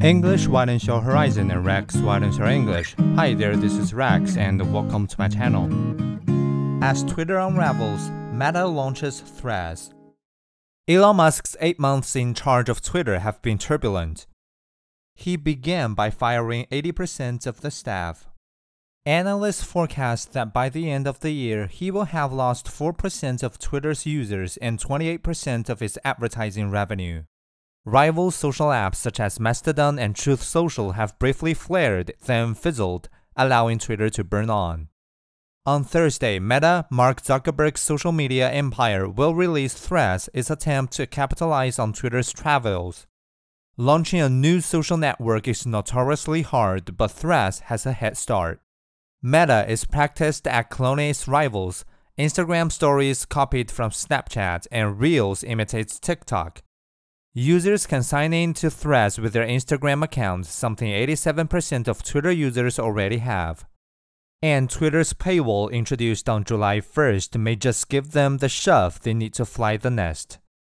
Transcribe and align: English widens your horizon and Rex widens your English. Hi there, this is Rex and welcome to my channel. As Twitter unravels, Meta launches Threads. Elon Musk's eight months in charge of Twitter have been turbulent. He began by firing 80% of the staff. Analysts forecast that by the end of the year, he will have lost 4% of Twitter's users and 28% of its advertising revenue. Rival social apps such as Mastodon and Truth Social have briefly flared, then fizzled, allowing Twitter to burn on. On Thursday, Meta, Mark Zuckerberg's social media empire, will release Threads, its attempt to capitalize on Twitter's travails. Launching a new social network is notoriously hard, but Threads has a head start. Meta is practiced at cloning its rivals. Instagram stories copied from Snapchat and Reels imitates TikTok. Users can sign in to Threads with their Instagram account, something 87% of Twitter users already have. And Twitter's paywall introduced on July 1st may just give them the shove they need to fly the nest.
English 0.00 0.48
widens 0.48 0.84
your 0.86 1.00
horizon 1.00 1.50
and 1.50 1.64
Rex 1.64 1.96
widens 1.96 2.38
your 2.38 2.48
English. 2.48 2.96
Hi 3.14 3.34
there, 3.34 3.56
this 3.56 3.74
is 3.74 3.94
Rex 3.94 4.36
and 4.36 4.72
welcome 4.72 5.06
to 5.06 5.16
my 5.16 5.28
channel. 5.28 5.68
As 6.82 7.04
Twitter 7.04 7.38
unravels, 7.38 8.10
Meta 8.32 8.66
launches 8.66 9.20
Threads. 9.20 9.90
Elon 10.88 11.16
Musk's 11.16 11.56
eight 11.60 11.78
months 11.78 12.16
in 12.16 12.34
charge 12.34 12.68
of 12.68 12.82
Twitter 12.82 13.20
have 13.20 13.40
been 13.42 13.58
turbulent. 13.58 14.26
He 15.14 15.36
began 15.36 15.94
by 15.94 16.10
firing 16.10 16.66
80% 16.72 17.46
of 17.46 17.60
the 17.60 17.70
staff. 17.70 18.26
Analysts 19.06 19.62
forecast 19.62 20.32
that 20.32 20.52
by 20.52 20.68
the 20.68 20.90
end 20.90 21.06
of 21.06 21.20
the 21.20 21.32
year, 21.32 21.66
he 21.66 21.92
will 21.92 22.06
have 22.06 22.32
lost 22.32 22.66
4% 22.66 23.42
of 23.44 23.58
Twitter's 23.58 24.04
users 24.06 24.56
and 24.56 24.80
28% 24.80 25.68
of 25.68 25.80
its 25.80 25.98
advertising 26.02 26.70
revenue. 26.70 27.22
Rival 27.84 28.30
social 28.30 28.68
apps 28.68 28.96
such 28.96 29.18
as 29.18 29.40
Mastodon 29.40 29.98
and 29.98 30.14
Truth 30.14 30.42
Social 30.42 30.92
have 30.92 31.18
briefly 31.18 31.52
flared, 31.52 32.12
then 32.26 32.54
fizzled, 32.54 33.08
allowing 33.34 33.80
Twitter 33.80 34.08
to 34.10 34.22
burn 34.22 34.50
on. 34.50 34.88
On 35.66 35.82
Thursday, 35.82 36.38
Meta, 36.38 36.86
Mark 36.90 37.22
Zuckerberg's 37.22 37.80
social 37.80 38.12
media 38.12 38.50
empire, 38.50 39.08
will 39.08 39.34
release 39.34 39.74
Threads, 39.74 40.28
its 40.32 40.50
attempt 40.50 40.92
to 40.94 41.06
capitalize 41.06 41.78
on 41.80 41.92
Twitter's 41.92 42.32
travails. 42.32 43.06
Launching 43.76 44.20
a 44.20 44.28
new 44.28 44.60
social 44.60 44.96
network 44.96 45.48
is 45.48 45.66
notoriously 45.66 46.42
hard, 46.42 46.96
but 46.96 47.10
Threads 47.10 47.60
has 47.60 47.84
a 47.84 47.92
head 47.92 48.16
start. 48.16 48.60
Meta 49.20 49.64
is 49.68 49.84
practiced 49.84 50.46
at 50.46 50.70
cloning 50.70 51.10
its 51.10 51.26
rivals. 51.26 51.84
Instagram 52.16 52.70
stories 52.70 53.24
copied 53.24 53.72
from 53.72 53.90
Snapchat 53.90 54.68
and 54.70 55.00
Reels 55.00 55.42
imitates 55.42 55.98
TikTok. 55.98 56.62
Users 57.34 57.86
can 57.86 58.02
sign 58.02 58.34
in 58.34 58.52
to 58.52 58.70
Threads 58.70 59.18
with 59.18 59.32
their 59.32 59.46
Instagram 59.46 60.04
account, 60.04 60.44
something 60.44 60.88
87% 60.88 61.88
of 61.88 62.02
Twitter 62.02 62.30
users 62.30 62.78
already 62.78 63.18
have. 63.18 63.64
And 64.42 64.68
Twitter's 64.68 65.14
paywall 65.14 65.72
introduced 65.72 66.28
on 66.28 66.44
July 66.44 66.80
1st 66.80 67.40
may 67.40 67.56
just 67.56 67.88
give 67.88 68.10
them 68.10 68.36
the 68.36 68.50
shove 68.50 69.00
they 69.00 69.14
need 69.14 69.32
to 69.34 69.46
fly 69.46 69.78
the 69.78 69.90
nest. 69.90 70.40